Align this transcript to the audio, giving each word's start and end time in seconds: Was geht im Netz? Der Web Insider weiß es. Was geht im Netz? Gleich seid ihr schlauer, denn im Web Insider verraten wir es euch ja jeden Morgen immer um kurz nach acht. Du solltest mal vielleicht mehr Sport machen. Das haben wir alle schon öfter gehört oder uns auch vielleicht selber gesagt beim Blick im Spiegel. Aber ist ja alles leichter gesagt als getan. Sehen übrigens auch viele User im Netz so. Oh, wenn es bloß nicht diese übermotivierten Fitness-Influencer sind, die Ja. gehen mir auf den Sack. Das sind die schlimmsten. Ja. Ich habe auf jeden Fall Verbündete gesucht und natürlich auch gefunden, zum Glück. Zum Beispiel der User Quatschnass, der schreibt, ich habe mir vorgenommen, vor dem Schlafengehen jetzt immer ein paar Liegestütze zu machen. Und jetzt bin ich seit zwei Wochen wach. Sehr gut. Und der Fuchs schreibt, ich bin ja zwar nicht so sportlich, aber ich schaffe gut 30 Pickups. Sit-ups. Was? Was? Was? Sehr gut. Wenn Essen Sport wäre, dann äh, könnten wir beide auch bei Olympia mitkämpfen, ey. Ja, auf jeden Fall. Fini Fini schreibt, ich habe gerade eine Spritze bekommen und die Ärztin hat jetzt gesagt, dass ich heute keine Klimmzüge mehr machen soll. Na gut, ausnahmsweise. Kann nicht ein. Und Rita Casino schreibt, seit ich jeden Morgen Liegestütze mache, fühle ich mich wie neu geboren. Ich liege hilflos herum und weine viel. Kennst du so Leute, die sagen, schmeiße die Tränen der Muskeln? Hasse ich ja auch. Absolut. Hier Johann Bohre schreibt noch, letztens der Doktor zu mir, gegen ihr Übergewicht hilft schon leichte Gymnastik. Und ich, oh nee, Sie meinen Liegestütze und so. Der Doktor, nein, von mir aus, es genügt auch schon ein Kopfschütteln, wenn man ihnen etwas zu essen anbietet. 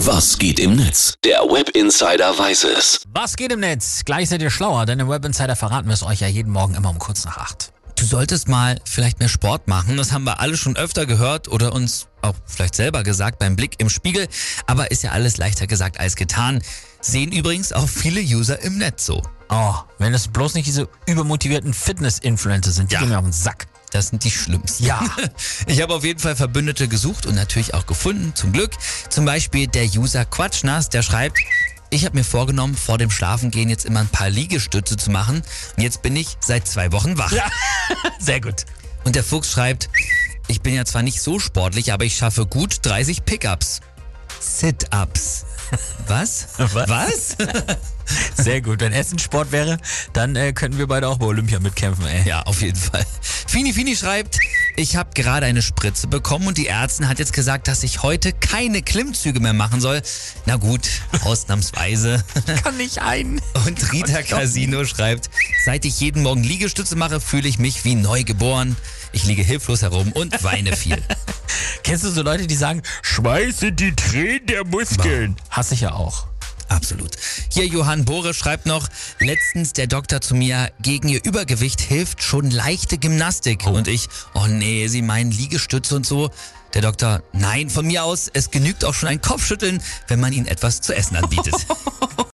Was 0.00 0.38
geht 0.38 0.58
im 0.60 0.76
Netz? 0.76 1.14
Der 1.24 1.38
Web 1.40 1.70
Insider 1.70 2.38
weiß 2.38 2.64
es. 2.64 3.00
Was 3.12 3.36
geht 3.36 3.50
im 3.52 3.60
Netz? 3.60 4.02
Gleich 4.04 4.28
seid 4.28 4.42
ihr 4.42 4.50
schlauer, 4.50 4.84
denn 4.86 5.00
im 5.00 5.08
Web 5.08 5.24
Insider 5.24 5.56
verraten 5.56 5.88
wir 5.88 5.94
es 5.94 6.02
euch 6.02 6.20
ja 6.20 6.26
jeden 6.28 6.52
Morgen 6.52 6.74
immer 6.74 6.90
um 6.90 6.98
kurz 6.98 7.24
nach 7.24 7.38
acht. 7.38 7.72
Du 7.96 8.04
solltest 8.04 8.46
mal 8.48 8.78
vielleicht 8.84 9.20
mehr 9.20 9.28
Sport 9.28 9.68
machen. 9.68 9.96
Das 9.96 10.12
haben 10.12 10.24
wir 10.24 10.38
alle 10.40 10.56
schon 10.56 10.76
öfter 10.76 11.06
gehört 11.06 11.48
oder 11.48 11.72
uns 11.72 12.08
auch 12.20 12.34
vielleicht 12.44 12.74
selber 12.74 13.02
gesagt 13.04 13.38
beim 13.38 13.56
Blick 13.56 13.76
im 13.78 13.88
Spiegel. 13.88 14.28
Aber 14.66 14.90
ist 14.90 15.02
ja 15.02 15.12
alles 15.12 15.38
leichter 15.38 15.66
gesagt 15.66 15.98
als 15.98 16.14
getan. 16.14 16.62
Sehen 17.00 17.32
übrigens 17.32 17.72
auch 17.72 17.88
viele 17.88 18.20
User 18.20 18.60
im 18.62 18.76
Netz 18.78 19.06
so. 19.06 19.22
Oh, 19.48 19.74
wenn 19.98 20.12
es 20.12 20.28
bloß 20.28 20.54
nicht 20.54 20.66
diese 20.66 20.88
übermotivierten 21.06 21.72
Fitness-Influencer 21.72 22.70
sind, 22.72 22.90
die 22.90 22.94
Ja. 22.94 23.00
gehen 23.00 23.08
mir 23.10 23.18
auf 23.18 23.24
den 23.24 23.32
Sack. 23.32 23.66
Das 23.96 24.08
sind 24.08 24.24
die 24.24 24.30
schlimmsten. 24.30 24.84
Ja. 24.84 25.02
Ich 25.66 25.80
habe 25.80 25.94
auf 25.94 26.04
jeden 26.04 26.20
Fall 26.20 26.36
Verbündete 26.36 26.86
gesucht 26.86 27.24
und 27.24 27.34
natürlich 27.34 27.72
auch 27.72 27.86
gefunden, 27.86 28.34
zum 28.34 28.52
Glück. 28.52 28.72
Zum 29.08 29.24
Beispiel 29.24 29.66
der 29.68 29.86
User 29.86 30.26
Quatschnass, 30.26 30.90
der 30.90 31.02
schreibt, 31.02 31.38
ich 31.88 32.04
habe 32.04 32.16
mir 32.16 32.24
vorgenommen, 32.24 32.76
vor 32.76 32.98
dem 32.98 33.10
Schlafengehen 33.10 33.70
jetzt 33.70 33.86
immer 33.86 34.00
ein 34.00 34.08
paar 34.08 34.28
Liegestütze 34.28 34.98
zu 34.98 35.10
machen. 35.10 35.42
Und 35.76 35.82
jetzt 35.82 36.02
bin 36.02 36.14
ich 36.14 36.36
seit 36.40 36.68
zwei 36.68 36.92
Wochen 36.92 37.16
wach. 37.16 37.32
Sehr 38.18 38.42
gut. 38.42 38.66
Und 39.04 39.16
der 39.16 39.24
Fuchs 39.24 39.50
schreibt, 39.50 39.88
ich 40.46 40.60
bin 40.60 40.74
ja 40.74 40.84
zwar 40.84 41.02
nicht 41.02 41.22
so 41.22 41.38
sportlich, 41.38 41.94
aber 41.94 42.04
ich 42.04 42.18
schaffe 42.18 42.44
gut 42.44 42.80
30 42.82 43.24
Pickups. 43.24 43.80
Sit-ups. 44.40 45.46
Was? 46.06 46.48
Was? 46.58 46.88
Was? 46.88 47.36
Sehr 48.36 48.60
gut. 48.60 48.80
Wenn 48.80 48.92
Essen 48.92 49.18
Sport 49.18 49.52
wäre, 49.52 49.78
dann 50.12 50.36
äh, 50.36 50.52
könnten 50.52 50.78
wir 50.78 50.86
beide 50.86 51.08
auch 51.08 51.18
bei 51.18 51.26
Olympia 51.26 51.58
mitkämpfen, 51.58 52.06
ey. 52.06 52.28
Ja, 52.28 52.42
auf 52.42 52.62
jeden 52.62 52.78
Fall. 52.78 53.04
Fini 53.56 53.72
Fini 53.72 53.96
schreibt, 53.96 54.38
ich 54.76 54.96
habe 54.96 55.12
gerade 55.14 55.46
eine 55.46 55.62
Spritze 55.62 56.08
bekommen 56.08 56.46
und 56.46 56.58
die 56.58 56.66
Ärztin 56.66 57.08
hat 57.08 57.18
jetzt 57.18 57.32
gesagt, 57.32 57.68
dass 57.68 57.84
ich 57.84 58.02
heute 58.02 58.34
keine 58.34 58.82
Klimmzüge 58.82 59.40
mehr 59.40 59.54
machen 59.54 59.80
soll. 59.80 60.02
Na 60.44 60.56
gut, 60.56 60.86
ausnahmsweise. 61.22 62.22
Kann 62.62 62.76
nicht 62.76 63.00
ein. 63.00 63.40
Und 63.66 63.92
Rita 63.94 64.20
Casino 64.20 64.84
schreibt, 64.84 65.30
seit 65.64 65.86
ich 65.86 65.98
jeden 66.00 66.22
Morgen 66.22 66.44
Liegestütze 66.44 66.96
mache, 66.96 67.18
fühle 67.18 67.48
ich 67.48 67.58
mich 67.58 67.86
wie 67.86 67.94
neu 67.94 68.24
geboren. 68.24 68.76
Ich 69.12 69.24
liege 69.24 69.42
hilflos 69.42 69.80
herum 69.80 70.12
und 70.12 70.44
weine 70.44 70.76
viel. 70.76 71.02
Kennst 71.82 72.04
du 72.04 72.10
so 72.10 72.20
Leute, 72.20 72.46
die 72.46 72.56
sagen, 72.56 72.82
schmeiße 73.00 73.72
die 73.72 73.96
Tränen 73.96 74.44
der 74.48 74.66
Muskeln? 74.66 75.34
Hasse 75.48 75.72
ich 75.72 75.80
ja 75.80 75.94
auch. 75.94 76.26
Absolut. 76.76 77.12
Hier 77.48 77.66
Johann 77.66 78.04
Bohre 78.04 78.34
schreibt 78.34 78.66
noch, 78.66 78.88
letztens 79.18 79.72
der 79.72 79.86
Doktor 79.86 80.20
zu 80.20 80.34
mir, 80.34 80.70
gegen 80.82 81.08
ihr 81.08 81.24
Übergewicht 81.24 81.80
hilft 81.80 82.22
schon 82.22 82.50
leichte 82.50 82.98
Gymnastik. 82.98 83.66
Und 83.66 83.88
ich, 83.88 84.08
oh 84.34 84.46
nee, 84.46 84.86
Sie 84.88 85.00
meinen 85.00 85.30
Liegestütze 85.30 85.96
und 85.96 86.04
so. 86.04 86.30
Der 86.74 86.82
Doktor, 86.82 87.22
nein, 87.32 87.70
von 87.70 87.86
mir 87.86 88.04
aus, 88.04 88.30
es 88.30 88.50
genügt 88.50 88.84
auch 88.84 88.92
schon 88.92 89.08
ein 89.08 89.22
Kopfschütteln, 89.22 89.82
wenn 90.08 90.20
man 90.20 90.34
ihnen 90.34 90.46
etwas 90.46 90.82
zu 90.82 90.94
essen 90.94 91.16
anbietet. 91.16 91.54